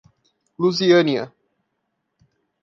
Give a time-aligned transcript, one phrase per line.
[0.59, 1.31] Luziânia